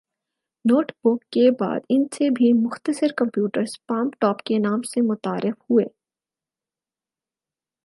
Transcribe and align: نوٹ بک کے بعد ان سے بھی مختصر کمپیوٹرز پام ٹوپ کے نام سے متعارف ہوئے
نوٹ 0.65 0.91
بک 1.03 1.23
کے 1.31 1.49
بعد 1.59 1.79
ان 1.89 2.03
سے 2.13 2.29
بھی 2.29 2.51
مختصر 2.55 3.11
کمپیوٹرز 3.17 3.77
پام 3.85 4.09
ٹوپ 4.19 4.41
کے 4.41 4.57
نام 4.59 4.81
سے 4.83 5.01
متعارف 5.01 5.59
ہوئے 5.69 5.85